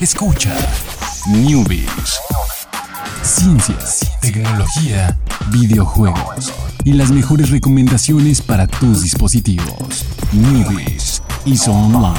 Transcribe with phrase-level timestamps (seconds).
[0.00, 0.56] Escucha
[1.28, 2.20] Newbies.
[3.22, 5.18] Ciencias, tecnología,
[5.52, 10.06] videojuegos y las mejores recomendaciones para tus dispositivos.
[10.32, 12.14] Newbies y Online.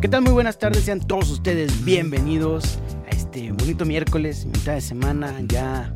[0.00, 0.22] ¿Qué tal?
[0.22, 2.78] Muy buenas tardes, sean todos ustedes bienvenidos
[3.32, 5.90] este bonito miércoles, mitad de semana, ya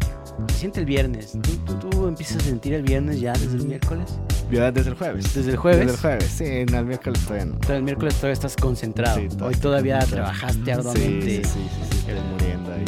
[0.49, 1.33] se siente el viernes.
[1.33, 4.19] ¿Tú, tú, tú empiezas a sentir el viernes ya desde el miércoles?
[4.51, 5.35] Ya desde el jueves.
[5.35, 5.81] ¿Desde el jueves?
[5.81, 7.59] Desde el jueves, sí, en el miércoles todavía no.
[7.59, 9.19] Pero el miércoles todavía estás concentrado.
[9.19, 11.45] Sí, Hoy todavía trabajaste arduamente.
[11.45, 12.85] Sí, sí, sí, sí, sí, estoy muriendo ahí.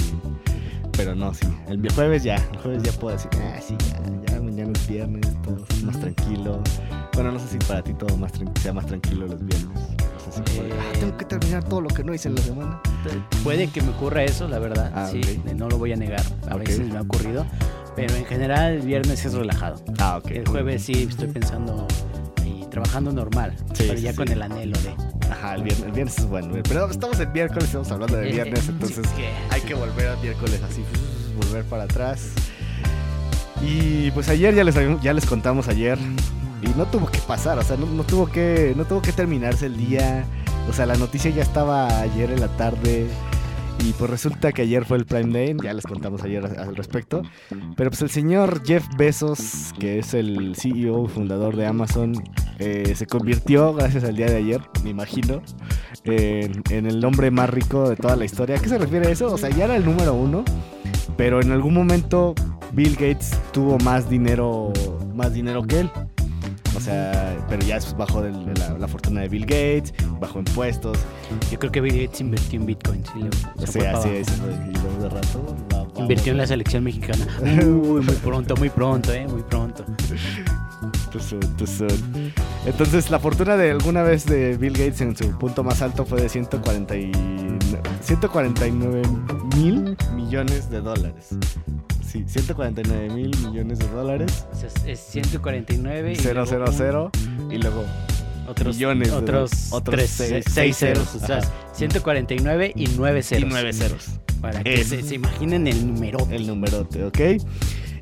[0.97, 1.47] Pero no, sí.
[1.69, 5.27] El jueves ya, el jueves ya puedo decir, ah, sí, ya, ya mañana es viernes,
[5.43, 6.63] todo más tranquilo.
[7.13, 9.98] Bueno, no sé si para ti todo más sea más tranquilo los viernes.
[10.31, 12.81] Como ah, tengo que terminar todo lo que no hice en la semana.
[13.45, 14.93] Puede que me ocurra eso, la verdad.
[14.95, 15.21] Ah, sí,
[15.57, 16.23] no lo voy a negar.
[16.49, 16.61] A Ok.
[16.61, 17.47] veces me ha ocurrido.
[17.97, 19.83] Pero en general el viernes es relajado.
[19.99, 20.31] Ah, ok.
[20.31, 21.87] El jueves sí estoy pensando
[22.45, 23.55] y trabajando normal.
[23.75, 24.17] Sí, pero ya sí.
[24.17, 24.95] con el anhelo de.
[25.31, 26.55] Ajá, el viernes, el viernes es bueno.
[26.69, 29.05] Pero estamos en miércoles, estamos hablando de Eh, viernes, entonces
[29.51, 30.83] hay que volver al miércoles así,
[31.37, 32.31] volver para atrás.
[33.61, 35.99] Y pues ayer ya les, ya les contamos ayer
[36.63, 39.67] y no tuvo que pasar, o sea, no, no tuvo que no tuvo que terminarse
[39.67, 40.25] el día.
[40.69, 43.07] O sea, la noticia ya estaba ayer en la tarde
[43.85, 47.23] y pues resulta que ayer fue el Prime Day, ya les contamos ayer al respecto.
[47.77, 52.13] Pero pues el señor Jeff Bezos, que es el CEO fundador de Amazon,
[52.59, 55.43] eh, se convirtió, gracias al día de ayer, me imagino,
[56.05, 58.57] en, en el hombre más rico de toda la historia.
[58.57, 59.33] ¿A qué se refiere eso?
[59.33, 60.45] O sea, ya era el número uno,
[61.17, 62.35] pero en algún momento
[62.73, 64.73] Bill Gates tuvo más dinero,
[65.15, 65.91] más dinero que él.
[66.79, 70.97] O sea, pero ya después bajó de la, la fortuna de Bill Gates, bajó impuestos.
[71.51, 73.03] Yo creo que Bill Gates invirtió en Bitcoin.
[73.13, 75.57] Sí, le- O se fue sea, para así es, y luego de rato
[75.97, 77.27] Invirtió en la selección mexicana.
[77.43, 79.85] Uy, muy pronto, muy pronto, eh, muy pronto.
[81.19, 82.33] Soon, too soon.
[82.65, 86.21] Entonces, la fortuna de alguna vez de Bill Gates en su punto más alto fue
[86.23, 87.11] de 140 y-
[88.03, 89.03] 149
[89.57, 91.31] mil millones de dólares.
[92.11, 94.47] Sí, 149 mil millones de dólares.
[94.53, 97.11] O sea, es- es 149 y 000 luego
[97.51, 97.85] y luego
[98.49, 101.09] otros, millones de- otros, otros tres, seis- seis, seis ceros.
[101.11, 101.53] ceros, O sea, ajá.
[101.75, 103.51] 149 y 9 y ceros.
[103.51, 104.07] 9 ceros.
[104.41, 106.19] Para que se, se imaginen el número.
[106.31, 107.19] El numerote, ¿ok?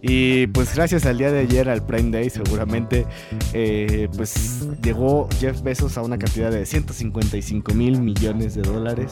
[0.02, 3.06] Y pues gracias al día de ayer, al Prime Day, seguramente,
[3.54, 9.08] eh, pues llegó Jeff Bezos a una cantidad de 155 mil millones de dólares,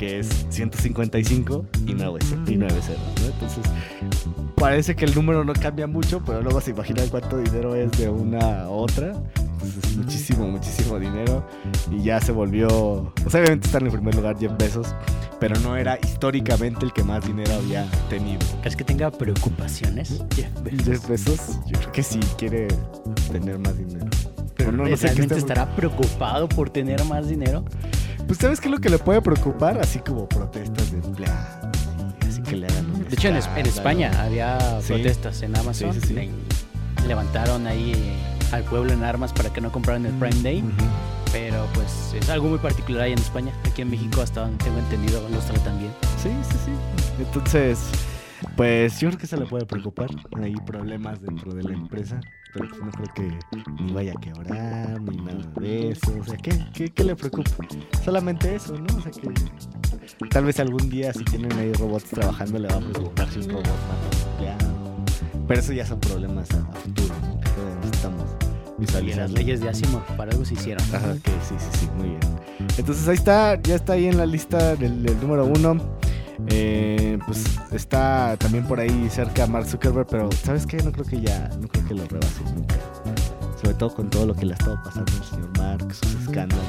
[0.00, 3.26] que es 155 y 9, y 9 ceros, ¿no?
[3.26, 3.64] Entonces,
[4.56, 8.08] parece que el número no cambia mucho, pero luego se imaginan cuánto dinero es de
[8.08, 9.12] una a otra.
[9.36, 11.46] Entonces, es muchísimo, muchísimo dinero.
[11.90, 12.66] Y ya se volvió.
[12.70, 14.94] O sea, obviamente está en el primer lugar Jeff Bezos,
[15.38, 18.40] pero no era históricamente el que más dinero había tenido.
[18.62, 20.24] ¿Crees que tenga preocupaciones?
[20.34, 20.86] Jeff Bezos?
[20.86, 22.68] Jeff Bezos, yo creo que sí quiere
[23.30, 24.06] tener más dinero.
[24.56, 27.66] Pero no, no sé ¿Realmente estará preocupado por tener más dinero?
[28.30, 31.76] Pues sabes qué es lo que le puede preocupar, así como protestas de empleados,
[32.22, 33.68] y así que le hagan un De hecho, en, Es- en escándalo.
[33.68, 34.92] España había Sí.
[34.92, 35.92] protestas en Amazon.
[35.94, 36.14] Sí, sí, sí.
[36.14, 36.30] Le-
[37.08, 38.14] levantaron ahí eh,
[38.52, 40.60] al pueblo en armas para que no compraran el Prime Day.
[40.62, 40.70] Ujú.
[41.32, 43.52] Pero pues es algo muy particular ahí en España.
[43.68, 45.90] Aquí en México, hasta donde tengo entendido, los tratan bien.
[46.22, 46.72] Sí, sí, sí.
[47.18, 47.80] Entonces,
[48.56, 50.08] pues yo creo que se le puede preocupar.
[50.40, 52.20] Hay problemas dentro de la empresa,
[52.52, 53.38] pero pues no creo que
[53.82, 56.14] ni vaya a quebrar, ni nada de eso.
[56.18, 57.50] O sea, ¿qué, qué, qué le preocupa?
[58.04, 58.96] Solamente eso, ¿no?
[58.96, 62.80] O sea, que tal vez algún día si tienen ahí robots trabajando le va a
[62.80, 64.70] preocupar si un robot mata a.
[65.46, 67.40] Pero eso ya son problemas a, futuro, ¿no?
[67.90, 68.24] Estamos
[68.78, 70.84] Y las leyes de Asimov, para algo se hicieron.
[70.94, 72.20] Ajá, ok, sí, sí, sí, muy bien.
[72.78, 75.99] Entonces ahí está, ya está ahí en la lista del, del número uno.
[76.48, 80.78] Eh, pues está también por ahí cerca Mark Zuckerberg, pero ¿sabes qué?
[80.78, 82.76] No creo que ya, no creo que lo rebase nunca.
[83.60, 86.64] Sobre todo con todo lo que le ha estado pasando al señor Mark, sus escándalos.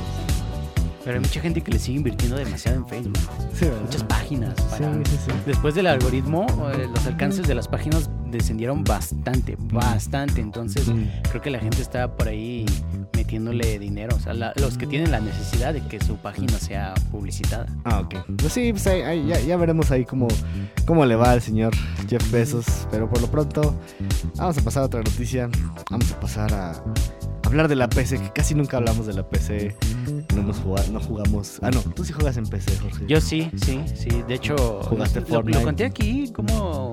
[1.03, 3.17] Pero hay mucha gente que le sigue invirtiendo demasiado en Facebook.
[3.53, 3.65] Sí.
[3.81, 4.53] Muchas páginas.
[4.57, 4.93] Sí, Para...
[4.93, 5.31] sí, sí.
[5.47, 10.42] Después del algoritmo, eh, los alcances de las páginas descendieron bastante, bastante.
[10.42, 11.04] Entonces, Mm.
[11.30, 12.66] creo que la gente está por ahí
[13.16, 14.16] metiéndole dinero.
[14.16, 17.66] O sea, la- los que tienen la necesidad de que su página sea publicitada.
[17.83, 18.16] Ah, ok.
[18.38, 20.28] Pues sí, pues ahí- ahí ya, ya veremos ahí cómo,
[20.86, 21.74] cómo le va al señor
[22.10, 22.66] Jeff Bezos.
[22.92, 23.75] Pero por lo pronto,
[24.38, 25.50] vamos a pasar a otra noticia.
[25.89, 26.84] Vamos a pasar a
[27.44, 29.75] hablar de la PC, que casi nunca hablamos de la PC.
[30.34, 31.60] No hemos jugado, no jugamos.
[31.62, 33.06] Ah, no, tú sí juegas en PC, Jorge.
[33.07, 34.10] Yo sí, sí, sí.
[34.27, 35.60] De hecho, ¿Jugaste lo, Fortnite?
[35.60, 36.90] lo conté aquí como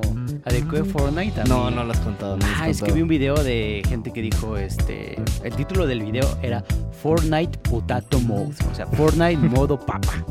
[0.48, 1.44] adecué Fortnite.
[1.44, 2.36] No, no lo has contado.
[2.36, 6.02] No Ah, es que vi un video de gente que dijo, este, el título del
[6.02, 6.64] video era
[7.02, 10.24] Fortnite Potato Mode, o sea, Fortnite modo papa.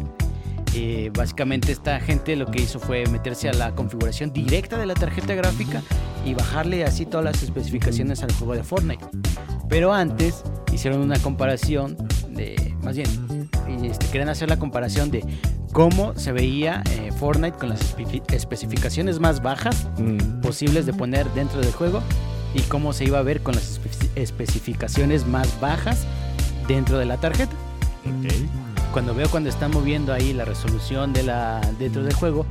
[0.74, 4.94] Eh, básicamente esta gente lo que hizo fue meterse a la configuración directa de la
[4.94, 5.82] tarjeta gráfica
[6.24, 9.06] y bajarle así todas las especificaciones al juego de Fortnite.
[9.70, 11.98] Pero antes hicieron una comparación
[12.30, 13.10] de, más bien,
[13.84, 15.24] este, querían hacer la comparación de
[15.78, 20.42] cómo se veía eh, Fortnite con las espe- especificaciones más bajas Mm.
[20.42, 22.02] posibles de poner dentro del juego
[22.56, 26.08] y cómo se iba a ver con las espe- especificaciones más bajas
[26.68, 27.54] dentro de la tarjeta.
[28.06, 28.34] Ok.
[28.92, 32.48] Cuando veo cuando están moviendo ahí la resolución de la dentro del juego,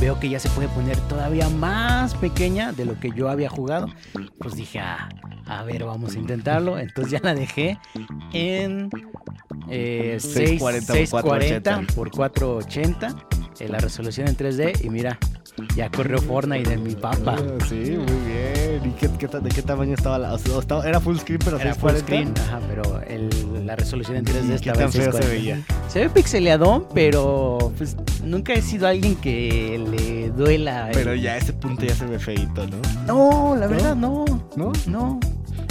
[0.00, 3.88] veo que ya se puede poner todavía más pequeña de lo que yo había jugado.
[4.38, 5.08] Pues dije, ah,
[5.46, 6.78] a ver, vamos a intentarlo.
[6.78, 7.78] Entonces ya la dejé
[8.32, 8.90] en
[9.70, 13.14] eh, 640 6, por 640 por 480,
[13.60, 15.18] eh, la resolución en 3D y mira,
[15.76, 17.36] ya corrió Fortnite en mi papa.
[17.38, 18.82] Ah, sí, muy bien.
[18.84, 20.32] ¿Y qué, qué de qué tamaño estaba la.?
[20.32, 20.52] o sea,
[20.88, 22.40] era full screen, pero Era full 640.
[22.42, 25.18] screen, ajá, pero el- la resolución en 3D ¿Y qué estaba en tan feo se
[25.18, 25.28] 640.
[25.28, 25.88] veía?
[25.88, 30.88] Se ve pixeleadón, pero pues nunca he sido alguien que le duela.
[30.88, 32.76] el- Pero ya a ese punto ya se ve feito, ¿no?
[33.06, 33.72] No, la ¿No?
[33.72, 34.24] verdad no.
[34.56, 34.72] ¿No?
[34.88, 35.20] No.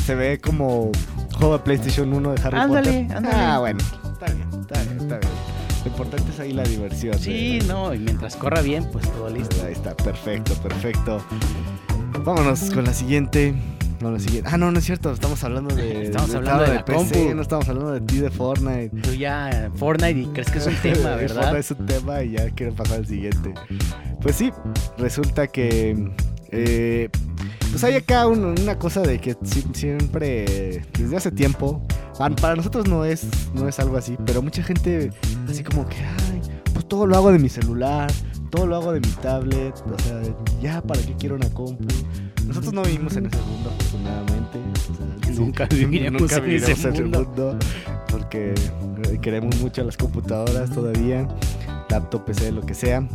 [0.05, 0.91] Se ve como
[1.33, 3.17] juego de PlayStation 1 de Harry Ándale, Potter.
[3.17, 3.35] ándale.
[3.35, 3.79] Ah, bueno.
[3.79, 5.31] Está bien, está bien, está bien.
[5.83, 7.17] Lo importante es ahí la diversión.
[7.17, 7.65] Sí, ¿eh?
[7.67, 9.55] no, y mientras corra bien, pues todo listo.
[9.65, 11.21] Ahí está, perfecto, perfecto.
[12.23, 13.55] Vámonos con la siguiente.
[13.99, 14.49] No, la siguiente.
[14.51, 15.11] Ah, no, no es cierto.
[15.11, 16.03] Estamos hablando de.
[16.05, 17.35] Estamos de- hablando de la PC, compu.
[17.35, 18.89] No estamos hablando de ti de Fortnite.
[19.01, 21.57] Tú ya Fortnite y crees que es un tema, Fortnite ¿verdad?
[21.57, 23.53] es un tema y ya quiero pasar al siguiente.
[24.21, 24.51] Pues sí,
[24.97, 26.11] resulta que.
[26.51, 27.09] eh,
[27.71, 31.81] pues hay acá un- una cosa de que si- siempre, desde hace tiempo,
[32.39, 33.25] para nosotros no es,
[33.55, 35.11] no es algo así, pero mucha gente
[35.49, 36.41] así como que, ay,
[36.73, 38.11] pues todo lo hago de mi celular,
[38.51, 40.21] todo lo hago de mi tablet, o sea,
[40.61, 41.85] ya para qué quiero una compu.
[42.45, 44.59] Nosotros no vivimos en ese mundo, afortunadamente.
[44.59, 47.23] o sea, sí, Nunca viviremos nunca en ese viviremos en ese mundo.
[47.25, 47.59] mundo,
[48.09, 51.27] porque eh, queremos mucho las computadoras todavía,
[51.89, 53.07] laptop, PC, lo que sea.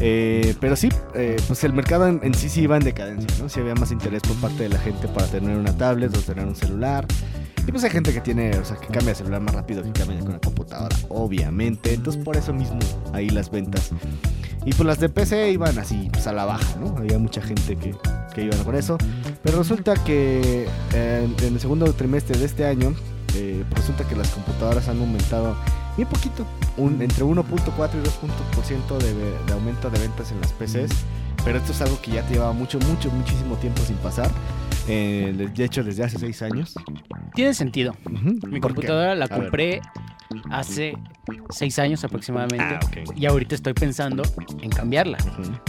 [0.00, 3.48] Eh, pero sí, eh, pues el mercado en, sí sí iba en decadencia, ¿no?
[3.48, 6.44] Sí había más interés por parte de la gente para tener una tablet o tener
[6.46, 7.06] un celular.
[7.66, 9.90] Y pues hay gente que tiene, o sea, que cambia de celular más rápido que
[9.92, 11.94] cambia con una computadora, obviamente.
[11.94, 12.78] Entonces por eso mismo
[13.12, 13.90] ahí las ventas.
[14.64, 16.96] Y pues las de PC iban así, pues a la baja, ¿no?
[16.98, 17.94] Había mucha gente que,
[18.34, 18.98] que iban con eso.
[19.42, 22.94] Pero resulta que eh, en el segundo trimestre de este año,
[23.34, 25.56] eh, pues resulta que las computadoras han aumentado
[25.96, 26.46] bien poquito,
[26.76, 27.44] un, entre 1.4
[27.94, 29.14] y 2% de,
[29.46, 31.04] de aumento de ventas en las PCs.
[31.44, 34.30] Pero esto es algo que ya te llevaba mucho, mucho, muchísimo tiempo sin pasar.
[34.88, 36.74] Eh, de hecho, desde hace 6 años.
[37.34, 37.94] Tiene sentido.
[38.46, 39.80] Mi computadora la compré
[40.50, 40.96] hace
[41.50, 42.64] seis años aproximadamente.
[42.64, 43.12] Ah.
[43.14, 44.22] Y ahorita estoy pensando
[44.60, 45.18] en cambiarla.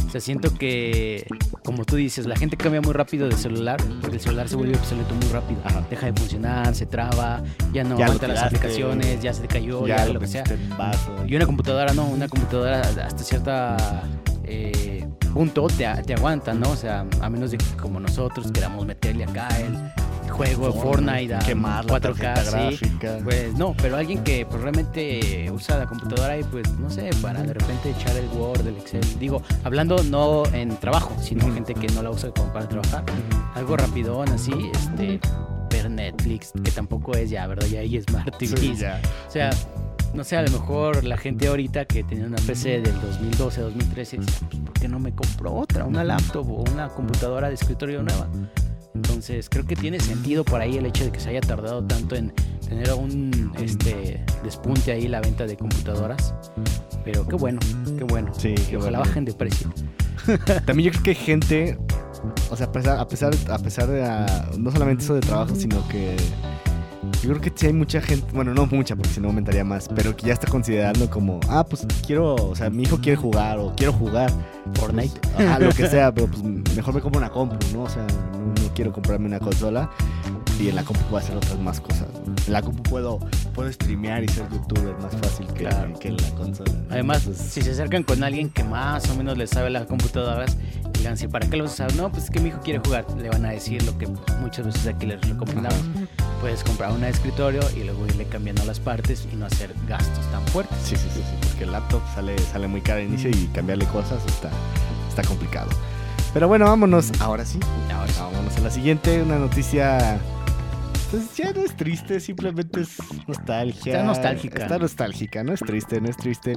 [0.06, 1.28] O sea, siento que,
[1.64, 4.76] como tú dices, la gente cambia muy rápido de celular, porque el celular se vuelve
[4.76, 5.60] obsoleto muy rápido.
[5.64, 5.84] Ajá.
[5.90, 7.44] Deja de funcionar, se traba,
[7.74, 10.44] ya no aguanta las aplicaciones, ya se te cayó, ya, ya lo, lo que sea.
[11.26, 14.04] Y una computadora no, una computadora hasta cierta
[14.44, 16.72] eh, punto te, te aguanta, ¿no?
[16.72, 19.78] O sea, a menos de que como nosotros queramos meterle acá el
[20.30, 22.80] juego Fortnite a quemar la 4K, tarjeta sí.
[23.24, 27.42] Pues no, pero alguien que pues, realmente usa la computadora y pues no sé, para
[27.44, 29.02] de repente echar el Word, el Excel.
[29.20, 33.04] Digo, hablando no en trabajo, sino gente que no la usa como para trabajar.
[33.56, 35.20] Algo rapidón así, este,
[35.70, 37.68] ver Netflix, que tampoco es ya, ¿verdad?
[37.68, 38.80] Ya hay Smart Sí, TVs.
[38.80, 39.02] ya.
[39.28, 39.50] O sea,
[40.14, 44.18] no sé, a lo mejor la gente ahorita que tenía una PC del 2012, 2013,
[44.18, 45.86] dice, pues, ¿por qué no me compro otra?
[45.86, 48.28] Una laptop o una computadora de escritorio nueva.
[48.98, 52.16] Entonces, creo que tiene sentido por ahí el hecho de que se haya tardado tanto
[52.16, 52.34] en
[52.68, 56.34] tener un este, despunte ahí la venta de computadoras.
[57.06, 57.60] Pero qué bueno,
[57.96, 58.32] qué bueno.
[58.36, 59.10] Sí, Y qué ojalá bueno.
[59.10, 59.72] bajen de precio.
[60.66, 61.78] También yo creo que hay gente,
[62.50, 65.54] o sea, a pesar, a pesar, a pesar de ah, no solamente eso de trabajo,
[65.56, 66.16] sino que
[67.22, 69.90] yo creo que sí hay mucha gente, bueno, no mucha, porque si no aumentaría más,
[69.96, 73.58] pero que ya está considerando como, ah, pues quiero, o sea, mi hijo quiere jugar
[73.60, 74.32] o quiero jugar
[74.76, 75.20] Fortnite.
[75.20, 77.84] pues, ajá, lo que sea, pero pues mejor me compro una compu, ¿no?
[77.84, 79.90] O sea, no, no quiero comprarme una consola
[80.60, 82.08] y en la compu puedo hacer otras más cosas.
[82.48, 83.20] En la compu puedo,
[83.54, 85.98] puedo streamear y ser youtuber más fácil que, Claro.
[86.00, 86.72] que en la consola.
[86.90, 90.58] Además, si se acercan con alguien que más o menos le sabe las computadoras,
[90.96, 91.96] y digan, ¿sí, ¿para qué los usas?
[91.96, 93.06] No, pues es que mi hijo quiere jugar.
[93.18, 94.08] Le van a decir lo que
[94.42, 95.80] muchas veces aquí les recomendamos.
[96.42, 100.26] Puedes comprar una de escritorio y luego irle cambiando las partes y no hacer gastos
[100.32, 100.78] tan fuertes.
[100.84, 103.86] Sí, sí, sí, sí, porque el laptop sale, sale muy caro al inicio y cambiarle
[103.86, 104.50] cosas está,
[105.10, 105.70] está complicado.
[106.34, 107.12] Pero bueno, vámonos.
[107.20, 107.60] Ahora sí,
[107.94, 108.20] Ahora sí.
[108.20, 109.22] vámonos a la siguiente.
[109.22, 110.20] Una noticia.
[111.12, 112.98] Pues ya no es triste, simplemente es
[113.28, 113.94] nostalgia.
[113.94, 114.62] Está nostálgica.
[114.64, 116.56] Está nostálgica, no es triste, no es triste.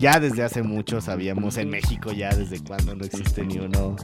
[0.00, 3.94] Ya desde hace mucho sabíamos en México, ya desde cuando no existe ni uno.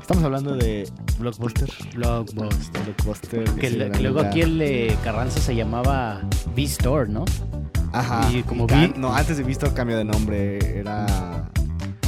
[0.00, 0.88] Estamos hablando de
[1.20, 1.68] Blockbuster.
[1.94, 2.82] Blockbuster.
[2.84, 3.44] Blockbuster.
[3.54, 6.20] Que, le- luego aquí el de Carranza se llamaba
[6.56, 7.24] B-Store, ¿no?
[7.92, 8.28] Ajá.
[8.32, 10.58] Y como vi- No, antes de visto cambio de nombre.
[10.78, 11.48] Era.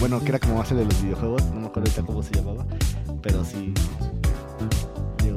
[0.00, 1.44] Bueno, que era como base de los videojuegos.
[1.46, 2.66] No me acuerdo ahorita cómo se llamaba.
[3.22, 3.72] Pero sí.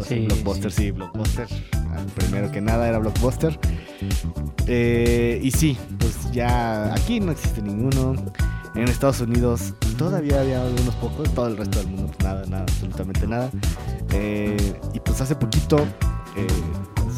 [0.07, 0.83] Sí, Blockbuster, sí.
[0.83, 1.47] sí, Blockbuster.
[2.15, 3.59] Primero que nada era Blockbuster.
[4.67, 8.15] Eh, y sí, pues ya aquí no existe ninguno.
[8.75, 11.33] En Estados Unidos todavía había algunos pocos.
[11.33, 13.49] Todo el resto del mundo, pues nada, nada, absolutamente nada.
[14.11, 15.77] Eh, y pues hace poquito
[16.35, 16.47] eh,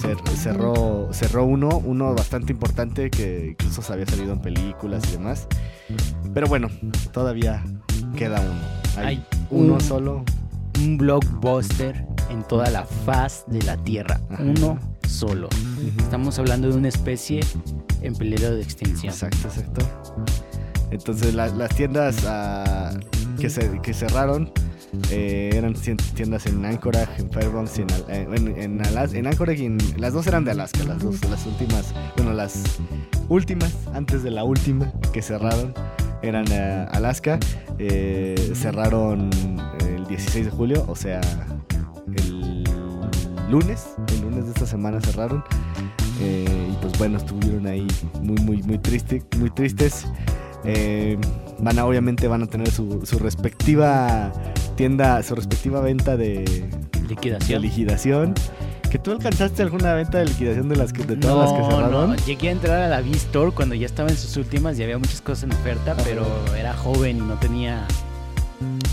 [0.02, 5.14] cer- cerró, cerró uno, uno bastante importante que incluso se había salido en películas y
[5.14, 5.48] demás.
[6.34, 6.70] Pero bueno,
[7.12, 7.64] todavía
[8.16, 8.62] queda uno.
[8.98, 10.24] Hay, Hay uno un- solo.
[10.80, 14.20] Un blockbuster en toda la faz de la Tierra.
[14.40, 15.50] Uno solo.
[15.98, 17.40] Estamos hablando de una especie
[18.02, 19.12] en peligro de extinción.
[19.14, 19.86] Exacto, exacto.
[20.92, 22.92] Entonces la- las tiendas ah,
[23.40, 24.52] que, se, que cerraron
[25.12, 29.64] eh, eran tiendas en Anchorage, en Fairbanks y en, eh, en, en Alas- en Anchorage
[29.64, 32.64] y en- las dos eran de Alaska, las dos, las últimas, bueno, las
[33.28, 35.74] últimas, antes de la última que cerraron
[36.22, 37.38] eran eh, Alaska,
[37.80, 39.30] eh, cerraron
[39.82, 41.20] el 16 de julio, o sea,
[43.50, 45.44] lunes, el lunes de esta semana cerraron.
[46.20, 47.88] Eh, y pues bueno, estuvieron ahí
[48.22, 50.08] muy, muy, muy triste, muy tristes.
[50.64, 51.18] Eh,
[51.60, 54.32] van a, obviamente van a tener su, su respectiva
[54.76, 56.70] tienda, su respectiva venta de, de
[57.08, 57.62] Liquidación.
[57.62, 58.34] liquidación.
[58.90, 61.70] ¿Que tú alcanzaste alguna venta de liquidación de las que, de todas las que No,
[61.76, 62.10] cerraron?
[62.12, 64.98] no, llegué a entrar a la V-Store cuando ya estaba en sus últimas y había
[64.98, 66.02] muchas cosas en oferta, Ajá.
[66.06, 66.26] pero
[66.56, 67.86] era joven y no tenía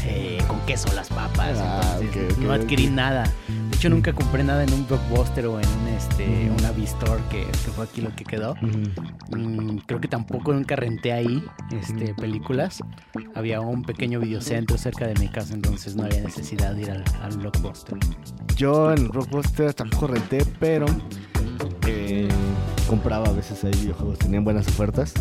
[0.05, 2.93] eh, con queso las papas, Ah, entonces ok, ok, no adquirí ok.
[2.93, 3.25] nada.
[3.71, 6.59] De hecho, nunca compré nada en un blockbuster o en un, este, Ujú.
[6.59, 8.53] una V-Store, que, que fue aquí lo que quedó.
[8.53, 9.37] Ujú.
[9.39, 11.43] Mm, creo que tampoco nunca renté ahí
[11.73, 12.81] este, películas.
[13.35, 17.05] Había un pequeño videocentro cerca de mi casa, entonces no había necesidad de ir al,
[17.23, 17.99] al blockbuster.
[18.57, 20.87] Yo en Blockbuster tampoco renté, pero
[21.87, 22.04] eh,
[22.89, 24.19] compraba a veces ahí videojuegos.
[24.19, 25.13] Tenían buenas ofertas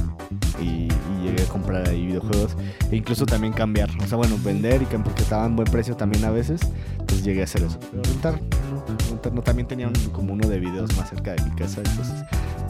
[0.61, 0.89] y, y
[1.23, 2.55] llegué a comprar ahí videojuegos.
[2.91, 3.89] E incluso también cambiar.
[4.03, 6.61] O sea, bueno, vender y que porque estaban buen precio también a veces.
[7.07, 7.79] Pues llegué a hacer eso.
[7.91, 8.39] Pero rentar,
[8.71, 9.41] no, rentar no.
[9.41, 11.81] También tenía un- como uno de videos más cerca de mi casa.
[11.83, 12.15] Entonces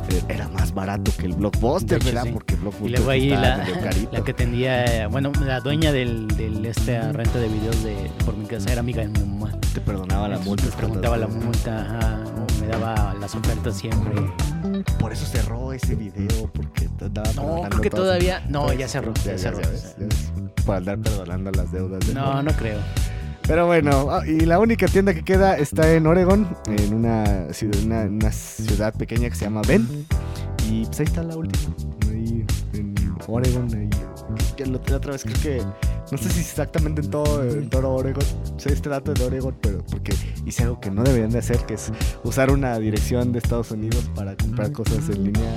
[0.09, 2.23] eh, era más barato que el Blockbuster, hecho, ¿verdad?
[2.23, 2.31] sí.
[2.33, 3.65] Porque Blockbuster Y luego ahí la,
[4.11, 8.45] la que tenía, bueno, la dueña del, del esta renta de videos de por mi
[8.45, 9.51] casa era amiga de mi mamá.
[9.73, 10.65] te perdonaba la Entonces, multa.
[10.65, 12.23] me preguntaba la multa, ajá,
[12.79, 14.13] daba las ofertas siempre.
[14.99, 19.33] Por eso cerró ese video, porque andaba No, creo que todavía, no, ya cerró, ya-
[19.33, 19.61] ya cerró.
[19.61, 20.63] ya ya.
[20.65, 22.05] Por andar perdonando las deudas.
[22.07, 22.45] de No, Juan.
[22.45, 22.79] no creo.
[23.45, 27.77] Pero bueno, ah, y la única tienda que queda está en Oregon, en una ciudad,
[27.83, 30.05] una, una ciudad pequeña que se llama Bend.
[30.69, 31.75] Y pues ahí está la última,
[32.09, 32.95] ahí en
[33.27, 33.67] Oregon.
[33.75, 33.89] Ahí.
[34.65, 35.61] La otra vez creo que,
[36.11, 38.23] no sé si exactamente en todo, en todo Oregon,
[38.57, 40.13] sé este dato de Oregon, pero porque
[40.45, 41.91] hice algo que no deberían de hacer, que es
[42.23, 45.51] usar una dirección de Estados Unidos para comprar cosas en línea,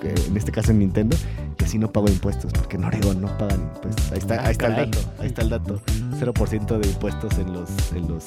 [0.00, 1.16] que en este caso en Nintendo,
[1.60, 4.10] y así no pago impuestos, porque en Oregon no pagan impuestos.
[4.12, 5.80] Ahí está, Ah, ahí está el dato, ahí está el dato.
[6.18, 8.24] 0% de impuestos en los en los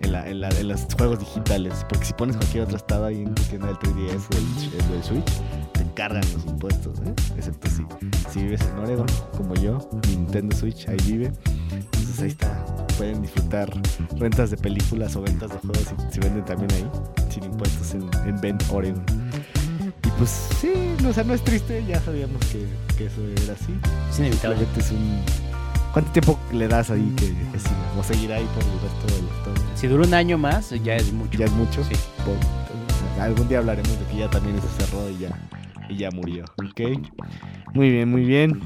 [0.00, 3.22] en, la- en la- en los juegos digitales porque si pones cualquier otro estado ahí
[3.22, 5.32] en tu tienda del 3DS o el, Switch
[5.94, 7.14] cargan los impuestos ¿eh?
[7.36, 7.84] excepto si,
[8.32, 11.32] si vives en Oregon como yo Nintendo Switch ahí vive
[11.70, 12.64] entonces ahí está
[12.98, 13.70] pueden disfrutar
[14.16, 16.90] rentas de películas o ventas de juegos si, si venden también ahí
[17.30, 19.04] sin impuestos en, en Bend, Oregon
[20.04, 20.72] y pues sí,
[21.02, 23.74] no, o sea, no es triste, ya sabíamos que, que eso era así.
[24.10, 24.66] Es inevitable.
[24.76, 25.18] Es un...
[25.92, 27.92] ¿Cuánto tiempo le das ahí que, que siga?
[27.98, 29.64] ¿O seguirá ahí por el resto del todo?
[29.74, 31.38] Si dura un año más, ya es mucho.
[31.38, 31.82] ¿Ya es mucho?
[31.84, 31.94] Sí.
[32.24, 35.28] Por- algún día hablaremos de que ya también se cerró y ya,
[35.88, 36.44] y ya murió.
[36.58, 36.80] ¿Ok?
[37.74, 38.60] Muy bien, muy bien.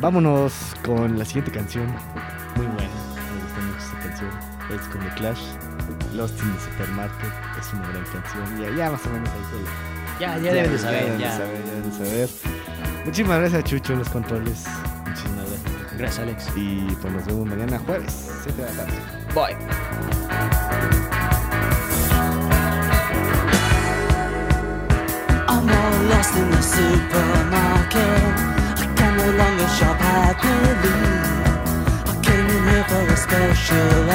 [0.00, 1.86] Vámonos con la siguiente canción.
[2.56, 2.82] Muy buena.
[2.82, 4.30] Me gusta mucho esta canción.
[4.74, 5.40] Es con The Clash.
[6.14, 7.32] Lost in the Supermarket.
[7.60, 8.60] Es una gran canción.
[8.60, 11.24] Ya, ya más o menos ahí se la- Ya, ya deben de saber, deben de
[11.24, 11.32] ya.
[11.36, 12.28] saber, ya deben de saber.
[13.04, 14.64] Muchísimas gracias, Chucho, en los controles.
[15.06, 15.98] Muchísimas gracias.
[15.98, 16.52] Gracias, Alex.
[16.56, 18.98] Y pues nos vemos mañana jueves, 7 de la tarde.
[19.34, 21.11] Bye.
[25.70, 28.22] I'm lost in the supermarket.
[28.82, 30.98] I can no longer shop happily.
[32.10, 34.10] I came in here for a special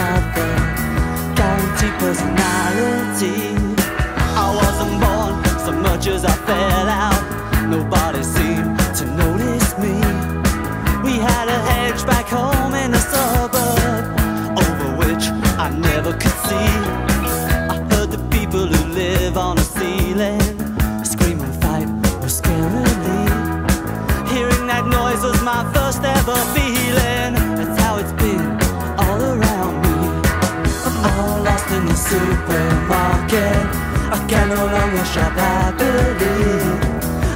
[25.17, 27.33] noise was my first ever feeling.
[27.55, 28.41] That's how it's been
[28.97, 29.95] all around me.
[30.86, 33.65] I'm all lost in the supermarket.
[34.15, 36.38] I can no longer shop happily.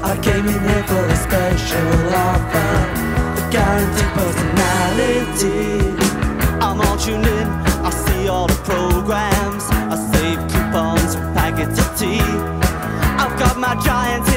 [0.03, 2.71] I came in here for a special offer.
[3.39, 5.61] A guaranteed personality.
[6.61, 7.47] I'm all tuned in.
[7.87, 9.65] I see all the programs.
[9.93, 12.21] I save coupons for packets of tea.
[13.21, 14.30] I've got my giant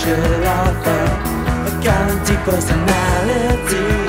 [0.00, 3.99] special offer, a guaranteed personality.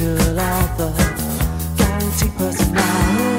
[0.00, 0.92] usual author,
[1.76, 3.37] guaranteed personality.